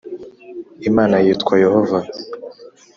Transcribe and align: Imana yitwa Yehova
Imana 0.89 1.15
yitwa 1.25 1.53
Yehova 1.63 1.97